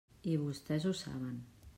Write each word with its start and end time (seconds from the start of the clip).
I 0.31 0.37
vostès 0.45 0.87
ho 0.91 0.93
saben. 1.03 1.37